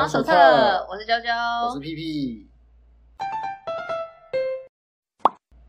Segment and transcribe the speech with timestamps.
[0.00, 0.32] 王手册，
[0.88, 1.28] 我是娇娇，
[1.66, 2.46] 我是屁屁。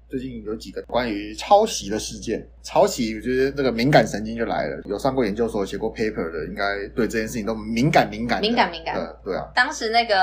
[0.10, 4.82] 最近有几个关于抄袭的事件，抄袭，我觉得这个敏感神经就来了。
[4.86, 8.96] 有上过研究所、写过 paper 的，应该对这件事情都敏感敏感敏感敏感。
[9.22, 10.16] 对啊，当时那个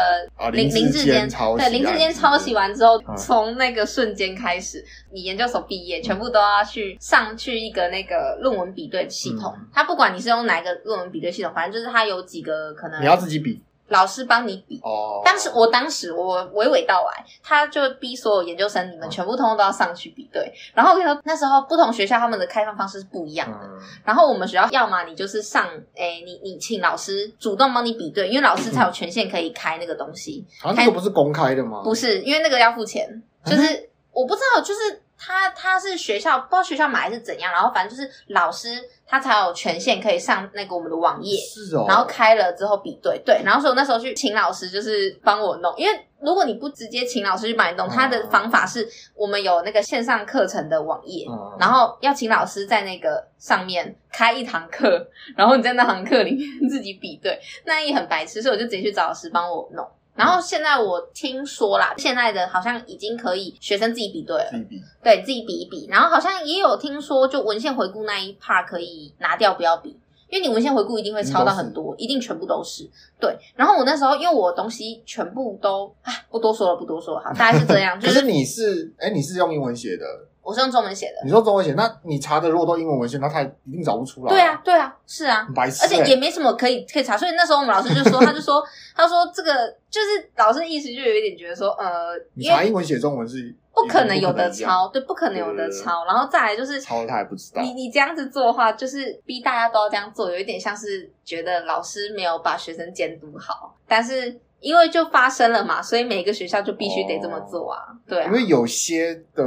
[0.53, 4.83] 林林志坚抄袭，对林志坚抄袭完之后，从那个瞬间开始，
[5.13, 9.55] 你研究所毕业，全部都要去上去一个那个论文比对系统。
[9.71, 13.63] 他不管你是用哪一个论文比对系统，反正就是他有几个可能，你要自己比。
[13.89, 20.53] 老师帮你比哦，当时我当时我娓娓道来，他就逼所有研究生，你们全部通通都要上去比对。
[20.75, 23.59] 然后我跟你说，那时候不同学校他们的开放方式是不一样的。
[24.05, 30.47] 然后我们学校要么你就是上，诶，你你请老师主动帮你比对，因为老师才有权限可以开那个东西。
[30.63, 31.83] 啊，那个不是公开的吗？
[31.83, 35.03] 不是，因为那个要付钱，就是我不知道，就是。
[35.19, 38.69] 他他是学校不知道学校买还是怎样，然后反正就是老师
[39.07, 51.27] 他才有权限可以上那个我们的网页，是哦，然后开了之后比对对，然后所以我那时候去请老师就是帮我弄，因为如果你不直接请老师去帮你弄，他的方法是我们有那个线上课程的网页，
[51.59, 55.07] 然后要请老师在那个上面开一堂课，
[55.37, 59.85] 然后你在那堂课里面 自己比对，那也很白痴，所以我就直接去找老师帮我弄。
[60.19, 65.87] 然后现在我听说啦，现在的好像已经可以学生自己比对了，自己比，对，自己比一比。
[65.89, 69.91] 然后好像也有听说，就文献回顾那一 part 可以拿掉，不要比，
[70.29, 72.91] 因为你文献回顾一定会抄到很多，一定全部都是。
[73.21, 73.39] 对。
[73.55, 77.99] 然后我那时候因为我东西全部都啊，不多说了，不多说了，好，大概是这样。
[78.01, 80.05] 就是、可是你是，哎，你是用英文写的。
[80.49, 81.23] 我是用中文写的。
[81.23, 84.31] 你说中文写，那你查的如果都英文文献，那他一定找不出来。
[84.31, 87.19] 对啊，对啊，是啊，白痴欸，而且也没什么可以可以查。
[87.19, 88.65] 所以那时候我们老师就说，他就说，
[88.97, 96.07] 他说这个就是老师的意思，就有一点觉得说，呃，你查英文写中文是不可能有的抄，对，不可能有的抄。
[96.07, 97.61] 然后再来就是抄他还不知道。
[97.61, 103.77] 你你这样子做的话，就是逼大家都要这样做，有一点像是觉得老师没有把学生监督好。
[103.87, 107.83] 但是因为就发生了嘛，所以每个学校就必须得这么做啊。
[108.09, 109.45] 对啊，因为有些的。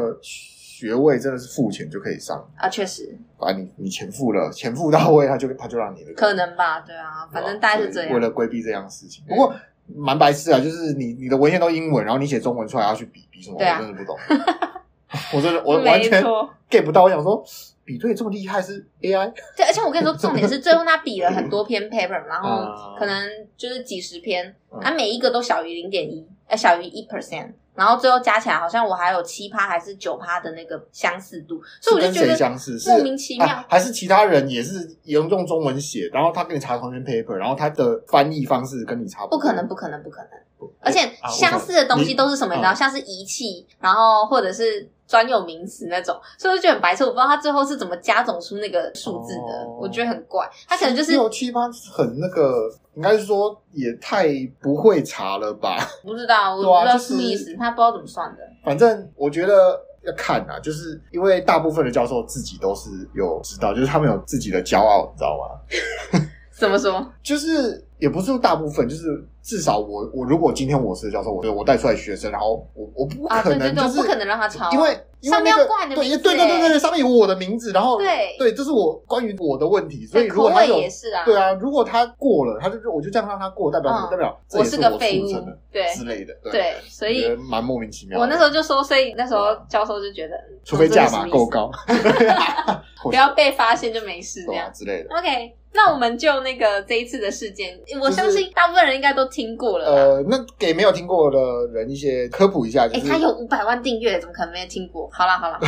[0.82, 3.16] 学位真的是付钱就可以上啊，确实。
[3.38, 6.14] 反正你你钱付了，钱付到位，他就他就让你了。
[6.16, 8.12] 可能吧，对啊，反正大概是这样。
[8.12, 9.54] 为了规避这样的事情，不过
[9.96, 14.18] 蛮白痴啊，就是你你的文献都英文，然后你写中文出来要去比比什么，我真的不懂。
[15.34, 16.24] 我真的我完全
[16.70, 17.04] get 不到。
[17.04, 17.44] 我想说，
[17.84, 19.32] 比对这么厉害是 AI？
[19.58, 27.54] 对，而且我跟你说， 重点是最后他比了很多篇 paper，然后可能就是几十篇，啊，每一个都小于零点一，呃，小于一 percent。
[27.74, 32.50] 然后最后加起来，好像我还有七趴还是九趴的那个相似度，所以我就觉得
[32.86, 33.48] 莫名其妙。
[33.70, 39.40] 还是其他人也是用用中文写，然后他给你查同一篇 paper，然后他的翻译方式跟你差不多。
[39.40, 40.70] 不可能，不可能，不可能！
[40.82, 42.54] 而且相似的东西都是什么？
[42.54, 44.90] 你知道，像是仪器，然后或者是。
[45.12, 47.04] 专有名词那种，所以我就觉得很白痴。
[47.04, 50.50] 我不知道他最后是怎么加总出那个数字的，哦、我觉得很怪。
[50.70, 54.30] 他可能就是六七八很那个，应该是说也太
[54.62, 55.78] 不会查了吧？
[56.02, 58.42] 不知道，我不知道什么意思，他不知道怎么算的。
[58.64, 66.22] 反正我觉得要看啊，就是因为大部分的教授自己都是有知道，就是他们有自己的骄傲，你知道吗？
[66.58, 67.06] 怎么说？
[67.22, 74.98] 就是也不是说大部分，就是至少我我如果今天我是教授，我我带出来学生，然后我我不可能就是不可能让他抄，因为
[75.30, 80.82] 上面要挂你的名字，对对对对对，上面有我的名字，然后对对，这是我关于我的问题，所以如果他有
[81.26, 84.08] 对啊，如果他过了，他就我就这样让他过，代表什么？
[84.10, 85.28] 代表我是个废物，
[85.72, 88.20] 对之类的，对，所以蛮莫名其妙。
[88.20, 91.72] 我那时候就说，所以那时候教授就觉得，除非价码够高，
[93.04, 95.16] 不要被发现就没事这样之类的。
[95.16, 95.56] OK。
[95.74, 99.86] 那我们就那个这一次的事件，我相信大部分人应该都听过了。
[99.86, 101.38] 呃，那给没有听过的
[101.74, 102.86] 人一些科普一下。
[102.92, 105.10] 哎，他有五百万订阅，怎么可能没有听过？
[105.12, 105.60] 好啦好啦，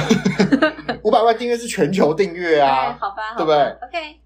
[1.03, 4.19] 五百万订阅是全球订阅啊，好吧，对不对？OK。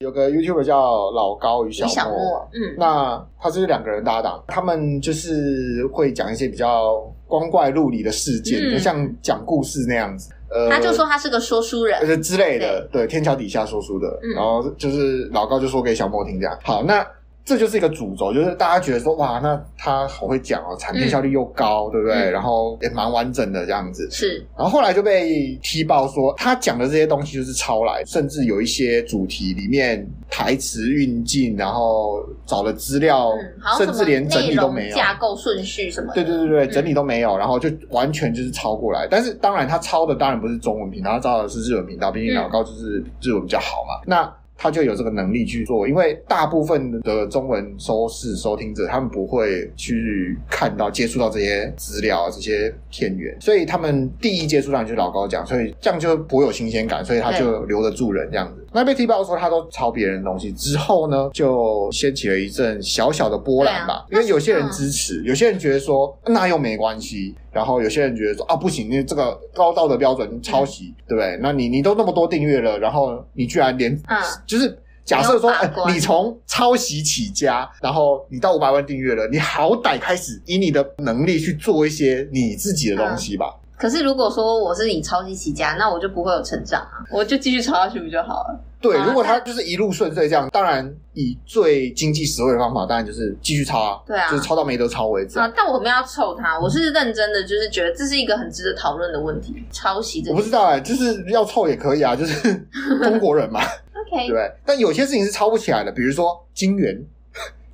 [0.00, 6.98] 有个 YouTuber 叫老高与小莫，嗯，那他就是两个人搭档，他们就是会讲一些比较
[7.28, 10.34] 光怪陆离的事件，就像讲故事那样子。
[10.50, 16.58] 呃，他就说他是个说书人，呃之类的，对，对，天桥底下说书的，嗯、然后就是老高就说给小莫听这样。
[16.64, 17.06] 好，那。
[17.44, 22.14] 这就是一个主轴，就是大家觉得说，哇，那他好会讲哦，产片效率又高，嗯、对不对？
[22.16, 24.08] 嗯、然后也蛮完整的这样子。
[24.12, 24.38] 是。
[24.56, 36.14] 然后后来就被踢爆说，他讲的这些东西就是抄来，甚至有一些主题里面台词运镜，然后找的资料，嗯、甚至连整理都没有，架构顺序什么的。
[36.14, 39.08] 对对对对，整理都没有，然后就完全就是抄过来。
[39.10, 44.00] 但是当然，他抄的当然不是中文频道，他抄的是日文频道，毕竟老高就是日文比较好嘛。
[44.02, 44.32] 嗯、那。
[44.62, 58.61] 他就有这个能力去做，因为大部分的中文收视收听者，他们不会去看到、接触到这些资料、这些片源，所以他们第一接触上就是老高讲，所以这样就颇有新鲜感，所以他就留得住人这样子。
[58.72, 63.94] 那被踢爆说他都抄别人的东西之后呢，就掀起了一阵小小的波澜吧。
[63.94, 71.38] 啊、因为有些人支持，嗯、有些人觉得说那又没关系，然后有些人觉得说啊不行，因为这个高道德标准抄袭，嗯、对不对？
[71.42, 83.46] 那你你都那么多订阅了，然后你居然连、嗯、就是假设说，哎，你从抄袭起家，然后你到五百万订阅了，你好歹开始以你的能力去做一些你自己的东西吧。
[83.48, 88.60] 嗯可是如果说我是以抄袭起家，那我就不会有成长啊，我就继续抄下去不就好了？
[88.80, 95.52] 对，如果他就是一路顺遂这样，当然以最经济实惠的方法，当然就是继续抄啊，对啊，就是抄到没得抄为止啊。
[95.56, 99.64] 但我们要臭他，我是认真的，就是觉得这是一个很值得讨论的问题。
[99.70, 102.54] 抄袭，我不知道哎、欸，就是要凑也可以啊，就是
[103.02, 104.52] 中国人嘛，OK，对。
[104.64, 107.04] 但有些事情是抄不起来的，比如说金元，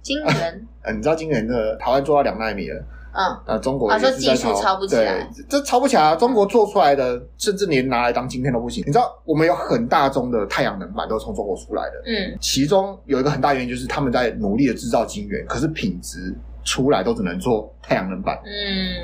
[0.03, 2.83] 金元，嗯， 你知道金元的台湾做到两纳米了。
[3.19, 6.15] 嗯，那中国也是在抄，技术抄不起来，对，这抄不起来啊！
[6.15, 8.85] 中国做出来的，甚至连拿来当晶片都不行。
[8.87, 12.03] 你知道，我们有很大宗的太阳能板都是从中国出来的。
[12.07, 16.33] 嗯，其中有一个很大原因就是他们在努力的制造晶圆，可是品质
[16.63, 18.39] 出来都只能做太阳能板。
[18.45, 19.03] 嗯，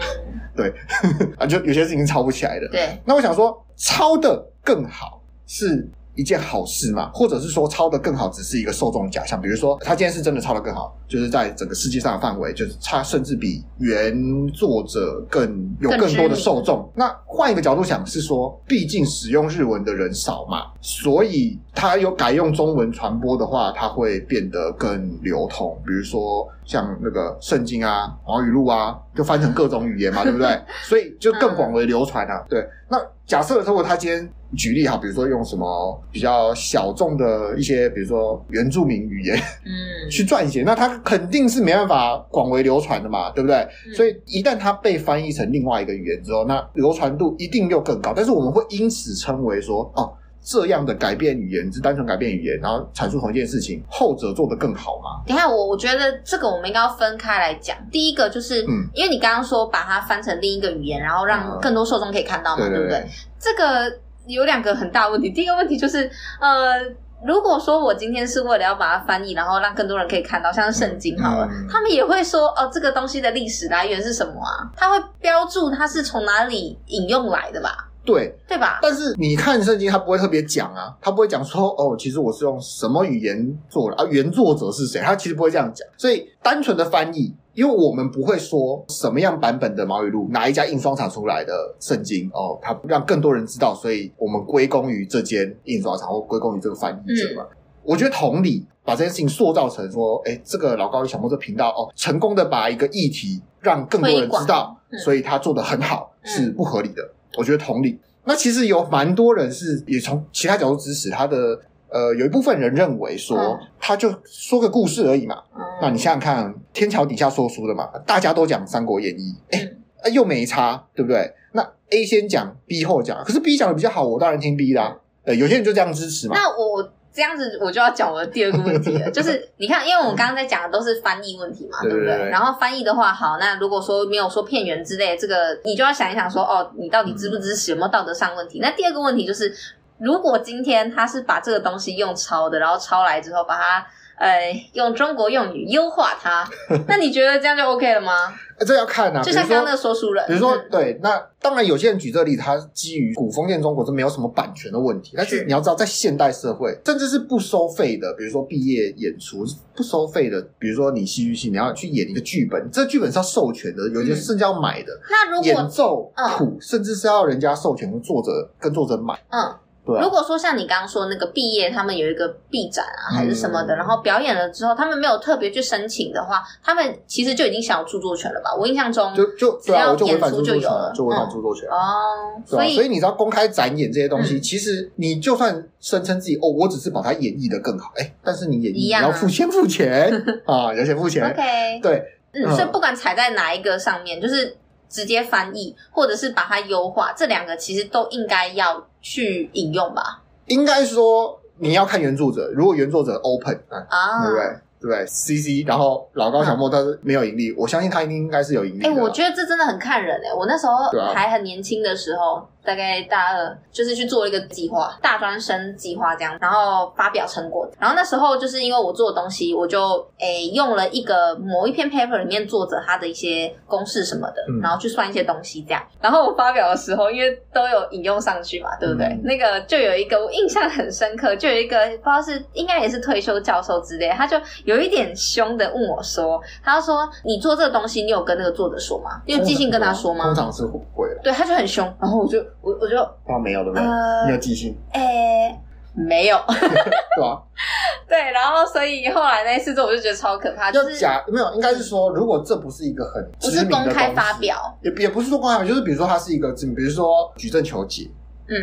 [0.55, 0.73] 对，
[1.37, 2.69] 啊，就有些事情抄不起来的。
[2.69, 5.91] 对，那我想说，抄的更好是。
[6.15, 9.41] 一件好事嘛，或者是说抄的更好，只是一个受众假象。
[9.41, 16.89] 比如说，他今天是真的抄的更好，就是在整个世界上的范围，就是他甚至比原作者更有更多的受众。
[16.95, 25.77] 那换一个角度想，是说，毕竟使用日文的人少嘛，所以他有改用中文传播的话，他会变得更流通。
[25.87, 30.61] 比如说，像那个圣经啊、毛语录啊，就翻成各种语言嘛， 对不对？
[30.83, 32.45] 所以就更广为流传啊。
[32.49, 34.29] 对，那假设如果他今天。
[34.57, 43.57] 举例哈，比如说用什么比较小众的一些，比如说原住民语言，嗯， 去撰写，那他肯定是没办法广为流传的嘛，对不对？
[43.89, 48.13] 嗯、所以一旦它被翻译成另外一个语言之后，那流传度一定又更高。
[48.15, 50.13] 但是我们会因此称为说，哦，
[50.45, 55.25] 这样的改变语言是单纯改变语言，然后阐述同一件事情，后者做得更好吗？
[55.27, 57.77] 等一下，我我觉得这个我们应该要分开来讲。
[57.91, 63.05] 第一个就是，嗯，因为你刚刚说把它翻成另一个语言，然后让更多受众可以看到嘛，嗯、对不对？
[63.41, 63.99] 这个。
[64.27, 65.29] 有两个很大问题。
[65.29, 66.11] 第一个问题就是，
[66.41, 66.81] 呃，
[67.27, 74.65] 如果说我今天是为了要把它翻译，然后让更多人可以看到，像圣经好了，嗯、他们也会说，哦，这个东西的历史来源是什么啊？
[74.75, 77.91] 他会标注它是从哪里引用来的吧？
[78.05, 78.79] 对，对吧？
[78.83, 85.01] 但是你看圣经，他不会特别讲啊，他不会讲说，哦，其实我是用什么语言做的啊，原作者是谁？
[85.01, 85.87] 他其实不会这样讲。
[85.97, 87.35] 所以单纯的翻译。
[87.55, 97.47] 因为我们不会说什么样版本的毛语录，哪一家印刷厂出来的圣经哦，它让更多人知道，所以我们归功于这间印刷厂或归功于这个翻译者嘛。
[97.49, 107.05] 嗯、我觉得同理，把这件事情塑造成说，哎，这个老高与小莫这频道哦，成功的把一个议题让更多人知道，嗯、所以他做的很好，是不合理的。
[107.05, 111.61] 嗯、我觉得同理，那其实有蛮多人是也从其他角度支持他的。
[111.91, 115.37] 呃，有一部分人认为说，嗯、他就说个故事而已嘛。
[115.55, 119.61] 嗯、那你想想看，天桥底下说书的嘛，大家都讲《三国演义》，哎、
[120.03, 121.33] 嗯，又没差，对不对？
[121.53, 124.97] 那 A 先讲，B 后讲，可是 B 讲的比较好，我当然听 B 啦。
[125.23, 126.35] 呃，有些人就这样支持嘛。
[126.35, 126.83] 那我
[127.15, 132.07] 这样子，我就要讲我的第二个问题了， 就是你看，因为我们刚刚在讲的都是翻译问题嘛，对不对？
[132.07, 138.59] 对对对，然后翻译的话，好，那如果说没有说片源之类，这个你就要想一想说，哦，你到底支不支持，有没有道德上问题？
[138.59, 139.55] 嗯、那第二个问题就是。
[140.01, 143.87] 如果今天他是把这个东西用抄的，然后抄来之后把它
[144.19, 146.49] 呃用中国用语优化它，
[146.89, 148.13] 那你觉得这样就 OK 了吗？
[148.65, 159.45] 这要看啊，就像刚刚那个说书人，比如说对，那当然有些人举这个例子，他基于古封建中国是没有什么版权的问题，但是你要知道，在现代社会，甚至是不收费的，比如说毕业演出
[159.75, 164.93] 不收费的，比如说你戏剧系你要去演一个剧本，这个剧本是要授权的，有些甚至要买的。
[165.11, 168.31] 那如果演奏谱，甚至是要人家授权，作者
[168.61, 169.53] 跟作者买，嗯。
[169.87, 178.55] 如果说像你刚刚说那个毕业，他们有一个毕展啊，还是什么的，嗯、然后表演了之后，他们没有特别去申请的话，他们其实就已经享有著作权了吧？
[178.59, 182.43] 我印象中就就只要演出就有了，就违反著作权、嗯、哦。
[182.47, 190.11] 所以所以你知道公开展演这些东西，嗯、其实你就算声称自己哦，我只是把它演绎的更好，哎，但是你演绎你要付先付钱
[190.47, 191.31] 啊，要先付钱。
[191.31, 194.57] OK，对，嗯，所以不管踩在哪一个上面，就是。
[194.89, 200.23] 直接翻译，或者是把它优化，这两个其实都应该要去引用吧。
[200.47, 204.61] 应该说你要看原作者，如果原作者 open 啊，啊对不对？
[204.81, 208.89] 对不对？CC，然后老高小莫他是没有盈利，啊、我相信他一定应该是有盈利的。
[208.89, 210.35] 哎、欸，我觉得这真的很看人哎、欸。
[210.35, 210.75] 我那时候
[211.15, 217.69] 还很年轻的时候，大概大二，就是去做一个计划，大专生计划这样，然后发表成果。
[217.79, 225.83] 然后那时候就是因为我做的东西，我就诶、欸、用了一个某一篇 paper 里面作者他的一些公式什么的，然后去算一些东西这样。
[226.01, 229.07] 然后我发表的时候，因为都有引用上去嘛，对不对？
[229.07, 239.21] 嗯、那个就有一个我印象很深刻，就有一个不知道是应该也是退休教授之类，他就有一点凶的问我说：“他说你做这个东西，你有跟那个作者说吗？
[239.27, 241.09] 你有寄信跟他说吗？”通常是不会。
[241.23, 243.85] 对，他就很凶，然后我就我我就啊没有对不对？
[243.87, 244.77] 呃、你有记性？
[244.93, 245.61] 哎、欸，
[245.95, 246.37] 没有。
[246.49, 247.39] 对啊。
[248.09, 258.11] 对，然后所以后来那一次之后，我就觉得超可怕，就是假没有，应该是说，如果这不是一个很不是公开发表，也也不是说公开发表，就是比如说它是一个，比如说举证求解，
[258.49, 258.55] 嗯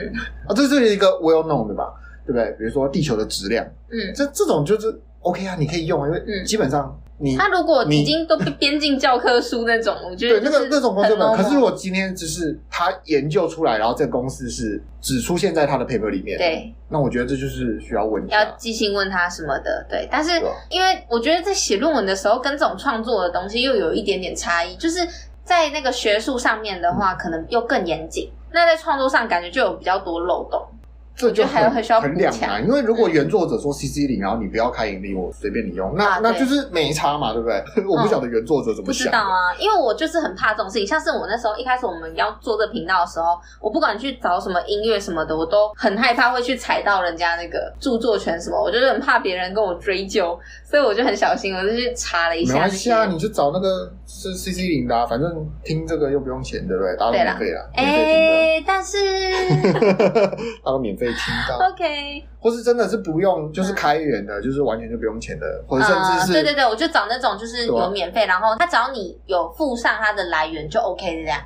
[0.48, 1.92] 啊，这是一个 well known 的吧，
[2.26, 2.52] 对不对？
[2.58, 6.96] 比如说地球的质量，嗯，这这种就是 OK 啊，你可以用，因为基本上。
[7.22, 20.08] 你他如果已经都被编进教科书那种，我觉得对那个那种公司可是如果今天只是他研究出来，然后这个公司是只出现在他的 paper 里面，对，那我觉得这就是需要问，要即兴问他什么的，对。
[20.12, 20.32] 但是
[20.70, 25.08] 因为我觉得在写论文的时候，跟这种创作的东西又有一点点差异，就是
[25.44, 30.62] 在那个学术上面的话，可能又更严谨，那在创作上感觉就有比较多漏洞。
[31.16, 37.64] 这就很很需要很两难，因为如果原作者说 CC 零，然后你不要开盈利，我随便你用，那那就是没差嘛，对不对？
[37.86, 39.06] 我不晓得原作者怎么想。
[39.06, 40.88] 不知道啊，因为我就是很怕这种事情。
[40.88, 52.54] 像是我那时候一开始我们要做这频道的时候，我不管去找什么音乐什么的，我都很害怕会去踩到人家那个著作权什么，我就是很怕别人跟我追究，所以我就很小心，我就去查了一下。
[52.54, 55.30] 没关系啊，你就找那个是 CC 零的，啊反正
[55.64, 56.96] 听这个又不用钱，对不对？
[56.98, 58.98] 大家都免费啦，哎，但是
[59.74, 61.70] 大家都免费听到。
[61.70, 62.24] OK。
[62.40, 71.40] 或是真的是不用，就是开源的，嗯、就是完全就不用钱的，或者甚至是、呃、对对对，我就找那种就是有免费，啊、然后他只要你有附上它的来源就 OK 这样，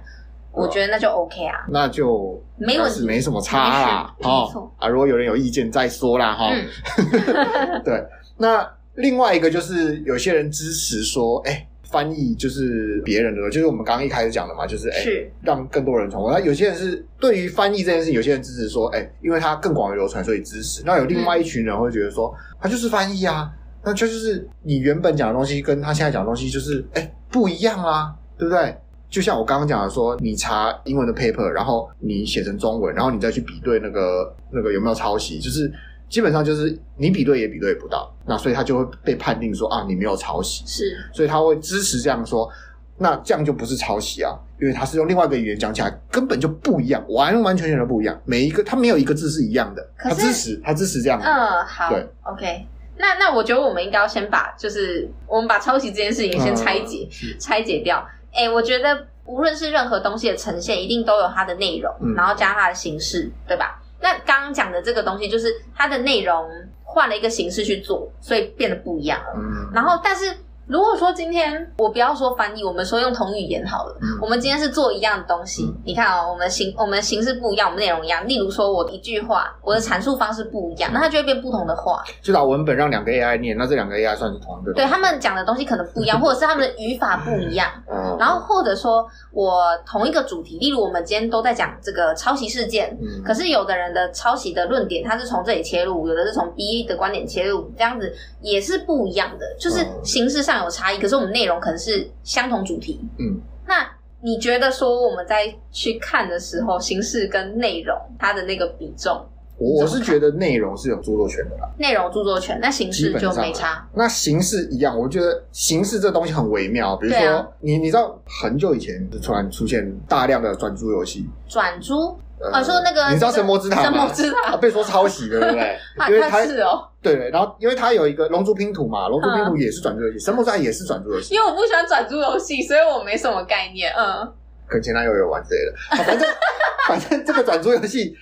[0.54, 8.06] 我觉得那就 OK 啊，那就没问题，没什么差啦，哦啊，如果有人有意见再说啦哈，嗯、 对，
[8.38, 11.68] 那另外一个就是有些人支持说，哎、欸。
[11.90, 16.32] 翻译就是别人的，就是我们刚刚一开始讲的嘛，就是哎，是让更多人传播。
[16.32, 20.84] 那有些人是对于翻译这件事，有些人支持说，哎，因为它更广为流传，所以支持。
[20.86, 23.52] 那有另外一群人会觉得说，它就是翻译啊，
[23.84, 28.76] 那就就是你原本讲的东西跟他现在讲的东西就是哎不一样啊，对不对？
[29.10, 35.72] 就像我刚刚讲的说，你查英文的 paper，然后你写成中文，然后你再去比对那个那个有没有抄袭，就是。
[36.10, 42.50] 基本上就是你比对也比对不到，那所以他就会被判定说啊，你没有抄袭，是，所以他会支持这样说，
[42.98, 52.66] 那这样就不是抄袭啊，因为他是用另外一个语言讲起来根本就不一样，完完全全的不一样，每一个他没有一个字是一样的，他支持他支持这样，嗯，好，对，OK，
[52.98, 63.82] 那那我觉得我们应该要先把就是我们把抄袭这件事情先拆解、嗯、拆解掉，哎，我觉得无论是任何东西的呈现，一定都有它的内容，嗯、然后加它的形式，对吧？
[64.00, 66.50] 那刚刚讲的这个东西，就是它的内容
[66.84, 69.34] 换了一个形式去做，所以变得不一样了。
[69.36, 70.36] 嗯，然后但是。
[70.68, 73.96] 如果说今天我不要说翻译，我们说用同语言好了。
[74.02, 78.28] 嗯、我们今天是做一样的东西，嗯、你看哦，我们形我们形式不一样，我们内容一样。
[78.28, 82.04] 例如说，我一句话，我的阐述方式不一样，那它就会变不同的话。
[82.20, 84.74] 就把文本让两个 AI 念，那这两个 AI 算是同一个。
[84.74, 87.70] 对，他们讲的东西可能不一样， 或者是他们的语法不一样。
[87.88, 100.55] 嗯、然后或者说我同一个主题，例如我们今天都在讲这个抄袭事件，嗯、可是有的人的抄袭的论点，他是从这里切入，有的是从 B 的观点切入，这样子也是不一样的，就是形式上。
[100.64, 103.00] 有差异，可是我们内容可能是相同主题。
[103.20, 103.88] 嗯，那
[104.22, 109.26] 你觉得说我们在去看的时候，形式跟内容它的那个比重？
[109.58, 113.88] 我我是觉得内容是有著作权的啦，内容著作权，那形式就没差。
[113.94, 116.94] 那形式一样，我觉得形式这东西很微妙。
[116.98, 122.20] 比如说，啊、你你知道很久以前就突然出现大量的转租游戏，转珠。
[122.52, 123.84] 啊，说那个，你知道神魔之塔吗？
[123.84, 125.78] 神魔之塔被说抄袭的，对不对？
[126.14, 127.30] 因为它是哦，对对。
[127.30, 131.34] 然后，因为它有一个龙珠拼图嘛，龙珠拼图也是转珠游戏，神魔之塔也是转珠游戏。
[131.34, 133.92] 因为我不喜欢转珠游戏，所以我没什么概念。
[133.98, 134.32] 嗯，
[134.68, 135.56] 跟前男友有玩这
[135.98, 136.30] 个，反正
[136.88, 138.16] 反正这个转珠游戏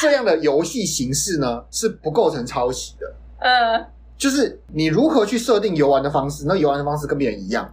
[0.00, 3.12] 这样的游戏形式呢，是不构成抄袭的。
[3.40, 3.84] 嗯，
[4.16, 7.68] 就是你如何去设定游玩的方式，那游玩的方式跟别人一样，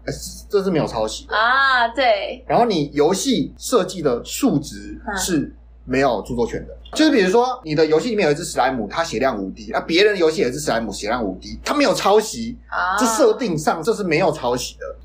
[0.50, 1.88] 这是没有抄袭啊。
[1.90, 2.44] 对。
[2.48, 5.56] 然后你游戏设计的数值是。
[5.86, 14.96] 没有著作权的，就是比如说你的游戏里面有一只史莱姆，它血量无敌，那别人的游戏有一只史莱姆血量无敌，它没有抄袭啊，这设定上这是没有抄袭的。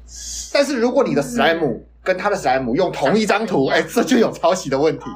[0.52, 5.04] 但是如果你的史莱姆跟他的史莱姆用同一张图，哎，这就有抄袭的问题。
[5.04, 5.12] 哦，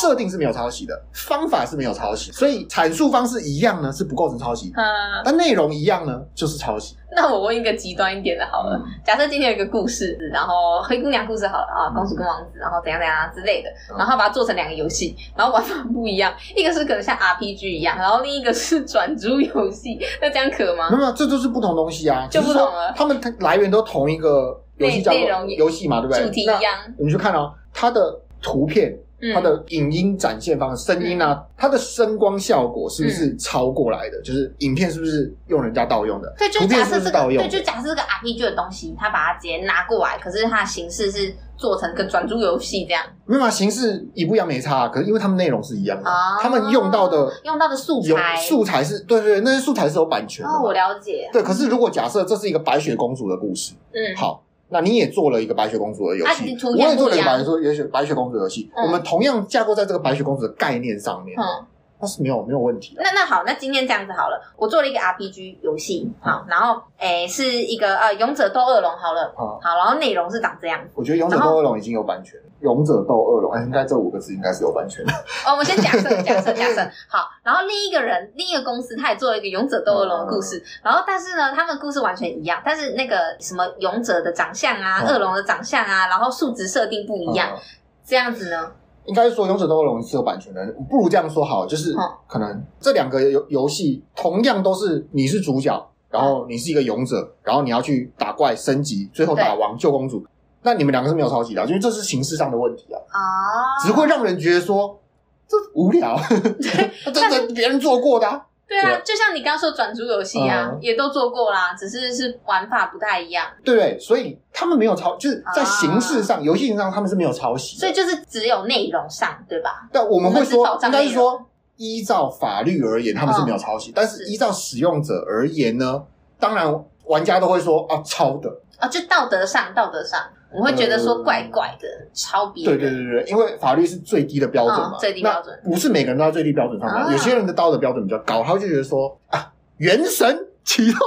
[0.00, 4.72] 设定是没有抄袭的，方法是没有抄袭，所以阐述方式一样呢，是不构成抄袭。
[4.76, 4.84] 嗯，
[5.24, 6.96] 但内容一样呢，就是抄袭。
[7.14, 20.90] 那我问一个极端一点的，好了，嗯、假设今天有一个故事，然后灰姑娘故事好了啊，公主跟王子，然后怎样怎样之类的，然后把它做成两个游戏，然后玩法不一样，一个是可能像 RPG 一样，然后另一个是转租游戏， 那这样可吗？
[20.90, 22.92] 没有，这都是不同东西啊，就不同了。
[22.94, 25.20] 他们来源都同一个游戏叫做
[25.56, 26.22] 游戏嘛，对不对？
[26.24, 26.74] 主题一样。
[26.98, 28.94] 你们去看哦，它的图片。
[29.34, 34.20] 它的影音展现方式、声音啊，它的声光效果是不是超过来的？
[34.22, 36.32] 就是影片是不是用人家盗用的？
[36.36, 43.02] 对，就假设这个，对，就假设这个 RPG 的东西，他把它直接拿过来，可是它的形式是做成个转租游戏这样。
[43.24, 46.10] 没有啊，形式一不一样没差，可是因为他们内容是一样的，
[46.42, 50.50] 他们用到的用到的素材素材是对对对，那些素材是有版权的。
[50.50, 51.28] 哦，我了解。
[51.32, 54.42] 对，可是如果假设这是一个白雪公主的故事，嗯，好。
[54.68, 57.38] 那你也做了一个白雪公主的游戏，我也做了一个白
[57.74, 61.64] 雪白雪公主游戏，我们同样架构在这个白雪公主的概念上面，嗯，
[61.98, 63.02] 那是没有没有问题的。
[63.02, 70.80] 那那好，那今天这样子好了，我做了一个 RPG 游戏，好，然后诶是一个呃勇者斗恶龙，好了，好，然后内容是长这样。
[70.94, 72.40] 我觉得勇者斗恶龙已经有版权。
[72.60, 75.12] 勇者斗恶龙，哎，应该这五个字应该是有版权的。
[75.46, 77.28] 哦，我们先假设，假设，假设， 好。
[77.42, 80.56] 然后另一个人，另一个公司，他也做了一个勇者斗恶龙的故事。
[80.56, 87.60] 嗯、然后，但是呢，他们故事完全一样，但是那个什么勇者的长相啊，恶龙、嗯、的长相啊，然后数值设定不一样，嗯、
[88.04, 88.72] 这样子呢？
[89.06, 91.94] 应该说勇者斗恶龙是有版权的，不如这样说好，就是
[92.26, 100.24] 可能这两个游游戏同样都是你是主角，然后你是一个勇者，然后你要去打怪升级，最后打王救公主。
[100.62, 104.98] 那你们两个是没有抄袭的，因为这是形式上的问题啊，啊，只会让人觉得说
[105.46, 119.88] 这无聊，对， 这这别人做过的，对啊，就像你刚刚说转租游戏啊，也都做过啦，只是是玩法不太一样，对对，所以他们没有抄，就是在形式上、游戏上他们是没有抄袭，所以就是只有内容上，对吧？
[119.92, 121.40] 但我们会说，应该是说
[121.76, 126.02] 依照法律而言，他们是没有抄袭，但是依照使用者而言呢，
[126.40, 126.66] 当然
[127.04, 128.50] 玩家都会说啊，抄的。
[128.78, 130.20] 啊，就道德上，道德上。
[130.56, 132.64] 我会觉得说怪怪的，超别。
[132.64, 135.58] 对对对对，因为法律是最低的标准嘛，最低标准。
[135.64, 141.00] 不是每个人都在最低标准上面，有些人的道德标准比较高，他就觉得说啊，原神启动，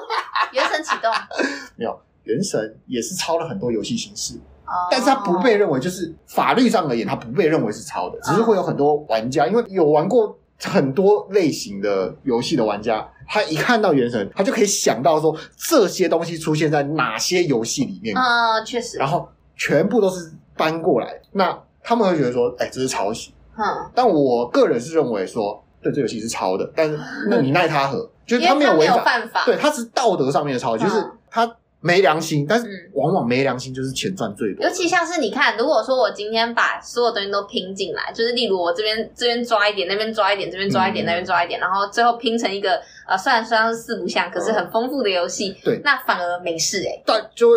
[0.52, 1.10] 原神启动，
[1.76, 4.34] 没有，原神也是抄了很多游戏形式，
[4.90, 13.06] 但是他不被认为，就是法律上而言，他不被认为是抄的，只是会有很多玩家，因为有玩过很多类型的游戏的玩家。
[13.26, 18.16] 他一看到原神，他就可以想到说这些东西出现在哪些游戏里面。
[18.16, 18.98] 啊、呃，确实。
[18.98, 23.32] 然后全部都是搬过来，那他们会觉得说，哎，这是抄袭。
[23.56, 23.64] 嗯。
[23.94, 26.98] 但我个人是认为说，对，这游戏是抄的，但是
[27.30, 27.98] 那你奈他何？
[28.04, 29.44] 嗯、就是他没有违法，犯法。
[29.46, 31.56] 对，他是道德上面的抄袭，嗯、就是他。
[31.84, 34.64] 没良心，但是往往没良心就是钱赚最多。
[34.64, 47.02] 尤其像是你看，如果说我今天把所有东西都拼进来，就是例如我这边这边抓一点，那边抓一点，这边抓一点，嗯、那边抓一点，然后最后拼成一个呃，虽然虽然是四不像，可是很丰富的游戏，对，那反而没事诶、欸。
[47.04, 47.56] 但就会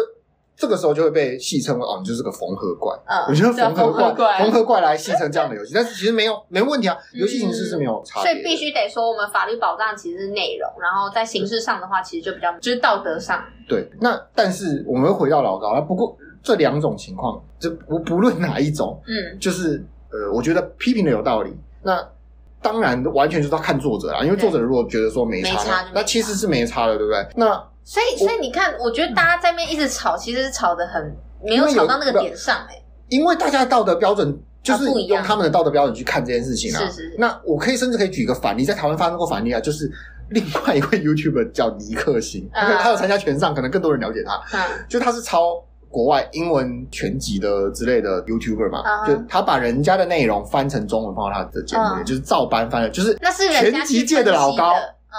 [0.58, 2.98] 这个时候就会被戏称为哦，你就是个缝合怪。
[3.06, 8.34] 嗯，我觉得缝合怪， 缝合怪来戏称这样的游戏，但是其实没有没问题啊，游戏形式是没有差别、嗯。
[8.34, 13.40] 所以必须得说，我们法律保障其实是内容，然后在形式上的话，其实就比较就是道德上。
[13.70, 15.80] 对，那但是我们会回到老高啊。
[15.80, 21.56] 不过这两种情况，就不不论哪一种，嗯，就是呃，我觉得批评的有道理。
[21.84, 22.04] 那
[22.64, 27.28] 当然完全就是要看作者啊，因为作者如果觉得说没差，没差，那其实是没差的，对不对？
[27.36, 27.64] 那。
[27.88, 32.84] 所以，所以你看，我觉得大家在那边一直吵，其实是吵得很没有吵到那个点上哎、欸。
[33.08, 36.80] 因为大家的道德标准就是用他们的道德标准去看这件事情啊。
[36.80, 37.16] 是是是。
[37.18, 39.90] 那我可以甚至可以举一个反例，在台湾发生过反例啊，就是
[40.32, 44.36] 另外一位 YouTuber 叫尼克星，他他有参加全上，可能更多人了解他。
[44.52, 44.86] 嗯。
[44.90, 54.74] 就他是抄国外英文全集的之类的 YouTuber 嘛，就他把人家的内容翻成中文放到他的节目里，就是照搬翻了，就是那是全集界的老高。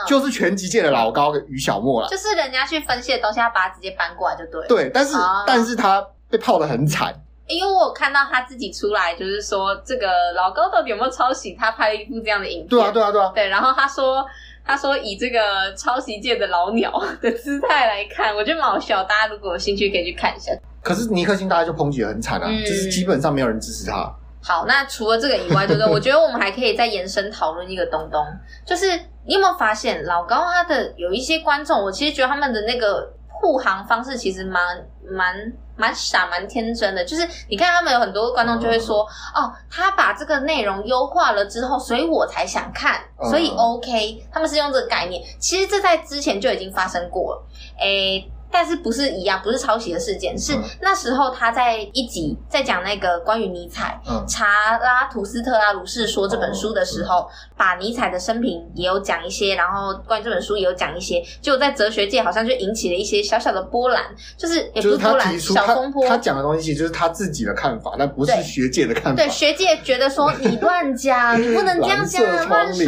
[0.07, 4.67] 就是拳击界的老高于小莫了，就是人家去分析的东西，他把它直接搬过来就对了。
[4.69, 7.15] 对，但是、哦、但是他被泡的很惨，
[7.47, 11.55] 因为我有看到他自己出来，就是说这个老高到底有没有抄袭？
[11.59, 12.69] 他拍了一部这样的影片。
[12.69, 13.33] 对啊，对啊，对啊。
[13.35, 14.25] 对，然后他说，
[14.65, 19.03] 他说以这个抄袭界的老鸟的姿态来看，我觉得蛮好笑。
[19.05, 20.53] 大家如果有兴趣，可以去看一下。
[20.83, 24.15] 可是尼克星大家就抨击的很惨啊，嗯、就是基本上没有人支持他。
[24.41, 25.93] 好，那除了这个以外，对不对？
[25.93, 28.25] 我觉得我们还可以再延伸讨论一个东东，
[28.65, 28.87] 就是
[29.29, 34.61] 你有没有发现老高他的有一些观众，我其实觉得他们的那个护航方式其实蛮
[35.07, 37.05] 蛮蛮傻、蛮天真的。
[37.05, 39.03] 就是你看他们有很多观众就会说，
[39.35, 45.23] 哦，他把这个内容优化了之后，所以我才想看，所以 OK，他们是用这个概念。
[45.39, 47.47] 其实这在之前就已经发生过了，
[47.81, 48.33] 诶。
[48.51, 64.05] 但是不是一样，不是抄袭的事件，是那时候他在一集在讲那个关于尼采，嗯，查拉图斯特拉如是说这本书的时候，嗯、把尼采的生平也有讲一些，然后关于这本书也有讲一些，就在哲学界好像就引起了一些小小的波澜，
[64.37, 66.09] 就是也不是波澜，小风波。
[66.09, 69.13] 他讲的东西就是他自己的看法，那不是学界的看法。
[69.15, 72.87] 对，对学界觉得说你乱讲，你不能这样讲， 乱说。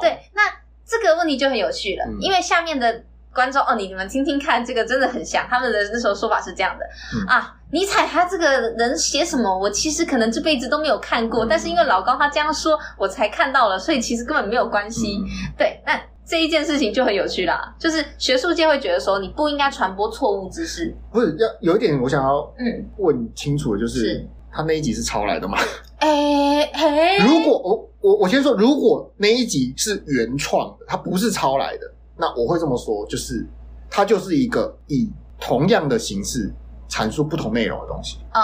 [0.00, 0.42] 对，那
[0.86, 3.04] 这个问题就很有趣了，嗯、因为下面的。
[3.34, 7.54] 观众哦，你你们听听看，这个真的很像他们的那时候说法是这样的、嗯、啊。
[7.70, 15.18] 尼采他这个人写什么，我其实可能这辈子都没有看过，嗯、但是因为老高他这样说，我才看到了，所以其实根本没有关系。
[15.18, 15.26] 嗯、
[15.58, 20.96] 对，那这一件事情就很有趣啦，就是学术界会觉得说你不应该传播错误知识。
[21.12, 25.58] 不是要有一点我想要嗯问清楚的就是，是他那一集是抄来的吗？
[25.98, 31.92] 哎、欸、嘿，如果我我我先说，如果那一集是原创的，它不是抄来的。
[32.18, 33.46] 那我会这么说，就是
[33.90, 36.52] 它就是一个以同样的形式
[36.88, 38.18] 阐述不同内容的东西。
[38.34, 38.42] 嗯，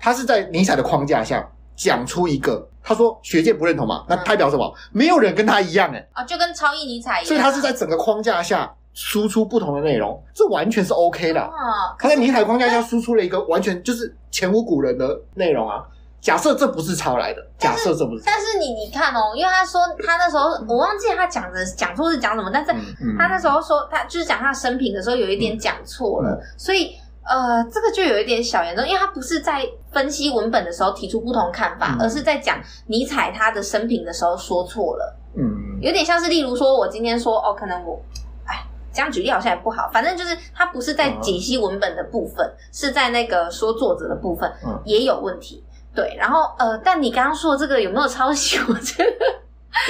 [0.00, 4.74] 它是在尼采的框架下讲出一个，他说学界不认同嘛，那代表什么？
[4.92, 6.08] 没有人跟他一样哎。
[6.12, 7.26] 啊，就跟超译尼采一样。
[7.26, 11.40] 所以他是在整个框架下输出不同的内容，这完全是 OK 的。
[11.40, 15.84] 啊，他在尼采框架下输出了一个完全就是前无古人的内容啊。
[16.24, 22.72] 假设这不是抄来的，假设这不是，但是你你看哦，因为他说他那时候我忘记他讲的讲错是讲什么，但是
[23.18, 38.00] 他那时候说他就是讲他生平的时候有一点讲错了，所以呃这个就有一点小严重，因为他不是在分析文本的时候提出不同看法，而是在讲尼采他的生平的时候说错了，嗯，有点像是例如说我今天说哦，可能我
[38.46, 44.50] 哎这样举例好像也不好，反正就是他不是在解析文本的部分，是在那个说作者的部分
[44.86, 45.62] 也有问题。
[45.94, 48.58] 对，然后呃，但你刚刚说的这个有没有抄袭？
[48.68, 49.10] 我觉得，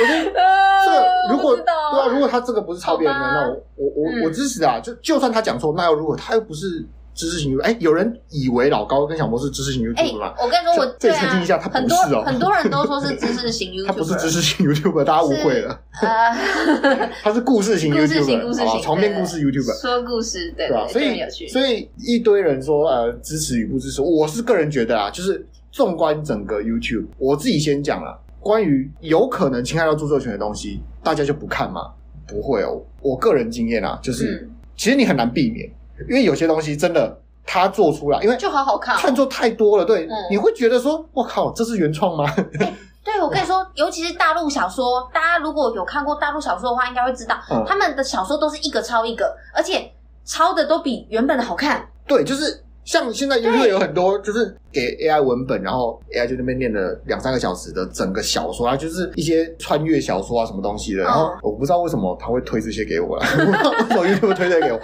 [0.00, 0.40] 我觉得
[0.84, 4.80] 这如果对啊，如果他这个不是抄别人的，那我我我我支持啊！
[4.80, 10.34] 就就算他讲错，那又如果他又不是知识型 YouTube，哎，有人以为老高跟小魔是知识型 YouTube 吗？
[10.38, 15.78] 我跟你说，我再澄清一下，他不是哦，很多人都说是知识型 YouTube， 他不是知识型 YouTube，大家误会了。
[16.00, 20.86] 呃， 他是故事型 YouTube，好，长篇故事 YouTube，说故事，对吧？
[20.88, 25.46] 所以所以一堆人说呃支持与不支持，我是个人觉得啊，就是。
[25.74, 31.90] 纵观整个 YouTube，我自己先讲了，关于有可能侵害到著作权的东西，大家就不看吗？
[32.28, 32.80] 不会哦。
[33.02, 35.68] 我个人经验啊，就是、嗯、其实你很难避免，
[36.08, 42.24] 因为有些东西真的他做出来，因为就好好看，看作太多了，对，嗯、你会觉得说，我靠，这是原创吗？
[42.30, 49.90] 欸、对，我跟你说， 尤其是大陆小说，大家如果有看过大陆小说的话，应该会知道，嗯、他们的小说都是一个抄一个，而且
[50.24, 51.84] 抄的都比原本的好看。
[52.06, 52.60] 对，就是。
[52.84, 61.02] 像现在 YouTube 有很多，就是给 AI 文本，然后 AI 就那边念了两三个小时的整个小说啊，就是一些穿越小说啊什么东西的。
[61.02, 63.44] 然后我不知道为什么他会推这些给我啦， 为
[63.88, 64.80] 什么 YouTube 推这些给我？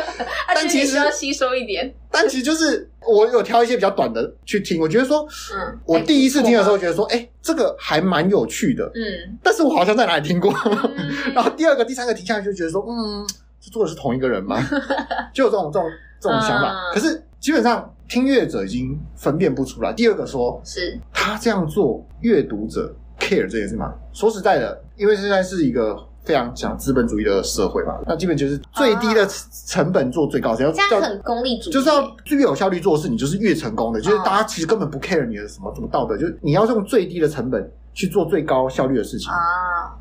[0.54, 1.94] 但其实要吸收一点。
[2.10, 9.38] 但其实就是我有挑一些比较短的去听，我觉得说，嗯，我第一次听的时候觉得说，哎，这个还蛮有趣的，嗯。
[9.42, 10.52] 但是我好像在哪里听过。
[11.34, 13.26] 然后第二个、第三个听下去就觉得说，嗯，
[13.60, 14.56] 这做的是同一个人吗？
[15.32, 15.88] 就有这种这种
[16.20, 16.74] 这种想法。
[16.94, 17.22] 可是。
[17.40, 19.92] 基本上听阅者已经分辨不出来。
[19.92, 23.94] 第二个说，是他这样做，阅读者 care 这件事吗？
[24.12, 29.26] 说实在的，因为现在是一个非常讲资本主义的社会嘛，那基本就是最低的
[29.66, 34.00] 成本做最高，只要这样很功利主义，就是要最有效率做事，你就是越成功的。
[34.00, 39.36] 就是大家其实根本不 care 你的什么什么道德，就是你要用最低的成本去做最高效率的事情啊。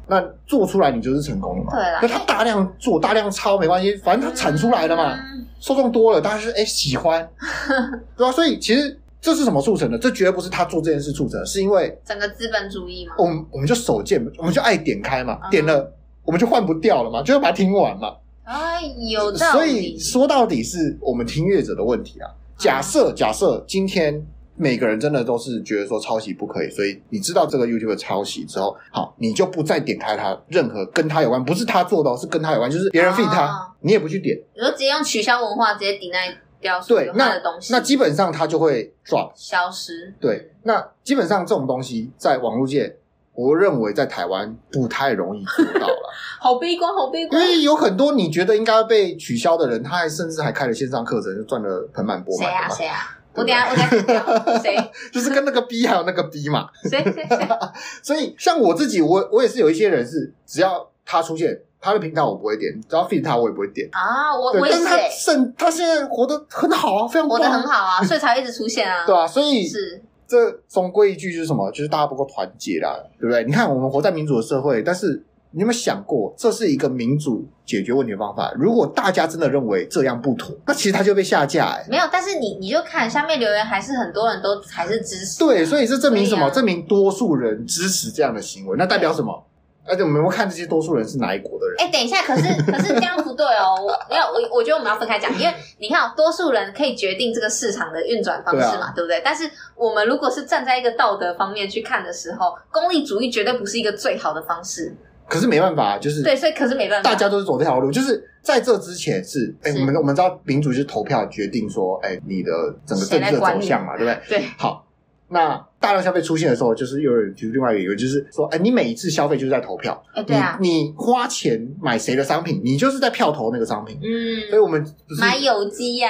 [0.07, 1.71] 那做出来你就是成功了嘛？
[1.73, 5.19] 对了，那他大量做大量抄没关系，反正他产出来了嘛。
[5.59, 7.27] 受众多了，大家是哎喜欢，
[8.15, 8.31] 对吧？
[8.31, 9.97] 所以其实这是什么促成的？
[9.97, 13.15] 这绝对不是他做这件事促成的，是因为整个资本主义嘛。
[13.17, 15.91] 我们我们就手贱，我们就爱点开嘛，点了
[16.23, 18.15] 我们就换不掉了嘛，就要把它听完嘛。
[18.45, 18.81] 哎，
[19.11, 19.59] 有道理。
[19.59, 22.31] 所以说到底是我们听乐者的问题啊。
[22.57, 24.25] 假设假设今天。
[24.61, 40.13] 每个人真的都是觉得说抄袭不可以，所以你知道这个 YouTube 抄袭之后，好，你就不再点开它任何跟他有关，不是他做的，是跟他有关，就是别人 feed 他，哦、你也不去点，你就直接用取消文化直接 deny 掉所有他的东西，那，那基本上它就会 drop 消失。
[40.19, 42.97] 对，那基本上这种东西在网络界，
[43.33, 46.09] 我认为在台湾不太容易做到了。
[46.41, 52.49] 好悲观，好悲观，因为有很多你觉得应该被取消的人，他还甚至还开了线上课程，就赚了盆满钵满。
[52.49, 52.69] 谁啊？
[52.69, 53.18] 谁啊？
[53.33, 54.75] 我等下，我等下 谁？
[55.11, 56.67] 就是跟那个 B 还有那个 B 嘛。
[56.83, 57.47] 谁谁谁？
[58.03, 64.35] 所以像我自己，我我也是有一些人是，只要他出现，他的频道我不会点，只要 feed 他我也不会点啊。
[64.37, 64.83] 我我也是。
[64.83, 69.05] 但是他他现在活得很好啊，非常活得很好啊， 所以才一直出现啊。
[69.05, 71.69] 对啊，所以是这总归一句就是什么？
[71.71, 73.43] 就是大家不够团结啦，对不对？
[73.45, 78.51] 你看我们活在民主的社会，但是你有没有想过，这是一个民主解决问题的方法？
[78.55, 81.89] 如果大家真的认为这样不妥，那其实他就被下架哎、欸。
[81.89, 85.39] 没有，但是你你就看下面留言，还是很多人都还是支持。
[85.39, 86.49] 对，所以这证明什么？
[86.51, 89.43] 证明多数人支持这样的行为，那代表什么？
[89.87, 91.77] 而且我们有没有看这些多数人是哪一国的人？
[91.79, 93.75] 哎，等一下，可是可是这样不对哦。
[94.07, 99.19] 没有，我我觉得我们要分开讲，因为你看，多数人可以决定这个市场的运转方式嘛，对，啊、对不对？
[99.25, 104.95] 但是我们如果是站在一个道德方面去看的时候，功利主义绝对不是一个最好的方式。
[105.29, 107.91] 可是没办法，就是对，所以可是没办法，大家都是走这条路。
[107.91, 112.51] 就是在这之前是，哎，我们我们知道民主就是投票决定说，哎，你的
[112.85, 114.39] 整个政治的走向嘛，对不对？
[114.39, 114.85] 对，好。
[115.31, 124.83] 那大量消费出现的时候，就是又有人提出另外一个理由，就是说，哎，你每一次消费就是在投票，哎，对啊，你你花钱买谁的商品，你就是在票投那个商品，嗯，所以我们
[125.21, 126.09] 买有机呀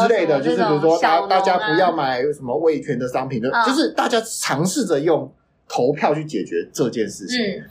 [0.00, 5.30] 之类的，就是比如说大大家不要买什么味全的商品，就就是大家尝试着用
[5.68, 7.38] 投票去解决这件事情。
[7.38, 7.62] 嗯，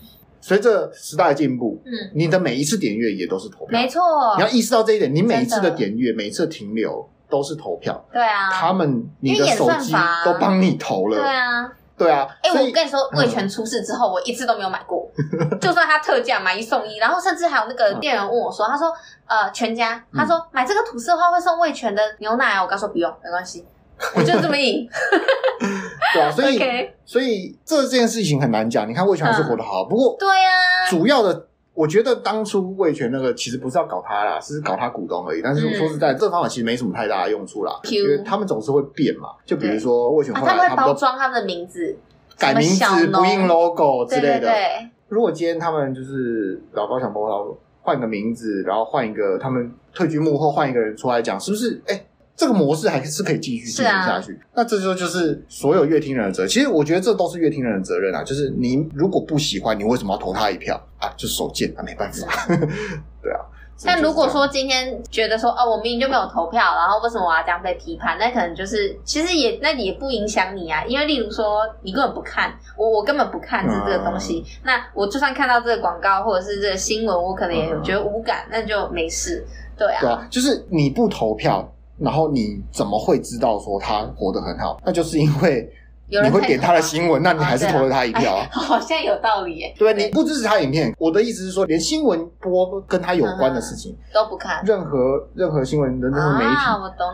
[0.44, 4.02] 随着时代的进步，嗯，你的每一次点阅也都是投票，没错，
[4.36, 7.10] 你要意识到这一点，你每一次的点阅，每一次停留。
[7.30, 9.92] 都是投票，对啊，他们你的手机
[10.24, 12.28] 都帮你投了，对啊，对啊。
[12.44, 15.10] 哎，我跟你说，味全出事之后，我一次都没有买过，
[15.60, 18.94] 就算他特价买一送一，然后甚至还有那个店员问我说，他说
[19.26, 23.66] 呃全家，他说买这个吐司的话会送味全的牛奶啊，我刚说不用，没关系，
[24.16, 24.88] 我就这么硬。
[26.14, 26.60] 对啊，所以
[27.06, 28.88] 所以这件事情很难讲。
[28.88, 31.48] 你看魏全还是活得好，不过对呀，主要的。
[31.76, 35.42] 我觉得当初魏全那个其实不是要搞他啦，是搞他股东而已。
[35.42, 39.30] 但是说实在，嗯、这个方法其实没什么太大的用处啦因为他们总是会变嘛。
[39.44, 41.98] 就比如说魏全后来他啊、他会包装他们的名字，
[42.38, 44.40] 改名字不印 logo 之类的。
[44.40, 51.82] 对对对，如果今天他们就是老高想包他换个名字，然后换一个他们退居幕后换一个人出来讲，是不是？
[51.88, 52.06] 哎。
[52.36, 54.34] 这个模式还是可以继续进行下去。
[54.34, 56.50] 啊、那这就就是所有乐听人的责任。
[56.50, 58.24] 其实我觉得这都是乐听人的责任啊。
[58.24, 61.13] 就是你如果不喜欢，你为什么要投他一票啊？
[61.15, 62.48] 就手贱啊，没办法。
[63.22, 63.39] 对啊。
[63.86, 68.17] 但如果说今天觉得说哦，我明明就没有投票，然后为什么我要这样被批判？
[68.17, 70.84] 那可能就是其实也那也不影响你啊。
[70.86, 74.43] 因为例如说你根本不看，我我根本不看这这个东西。
[74.46, 79.46] 嗯、那我就算看到这个广告或者是这个新闻，我可能也觉得无感，嗯、那就没事。
[79.78, 80.00] 对啊。
[80.00, 81.69] 对啊，就是你不投票。
[82.04, 84.78] 然后你怎么会知道说他活得很好？
[84.86, 85.72] 那就是因为
[86.10, 88.46] 你会点他的新闻，那你还是投了他一票啊。
[88.52, 89.74] 好像有道理耶。
[89.80, 96.52] 对，你不支持他影片，我的意思是说，连新闻播跟他有关的事情都不看，任何任何新闻的任何媒体，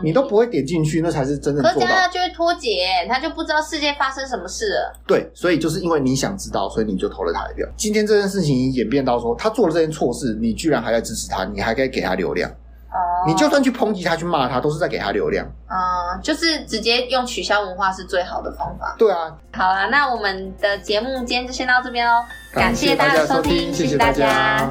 [0.02, 1.80] 你都不会点进去，那才是真正做到。
[1.80, 5.00] 可是他就会脱节，他就不知道世界发生什么事了。
[5.06, 7.66] 对，所以就是因为你想知道，所以你就投了他一票。
[7.76, 12.50] 今天这件事情演变到说，他做了这件错事，你居然还在支持他，你还该给他流量。
[13.26, 15.46] 你就算去抨击他、去骂他，都是在给他流量。
[15.68, 18.94] 嗯，就是直接用取消文化是最好的方法。
[18.98, 19.32] 对啊。
[19.52, 23.72] 好啦，那我们的节目今天就先到这边喽，感谢大家的收听。
[23.72, 24.68] 谢谢大家。